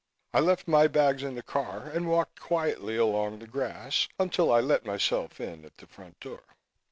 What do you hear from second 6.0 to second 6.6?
door.